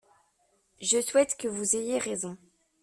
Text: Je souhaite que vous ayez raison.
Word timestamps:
Je 0.81 0.99
souhaite 0.99 1.37
que 1.37 1.47
vous 1.47 1.75
ayez 1.75 1.99
raison. 1.99 2.35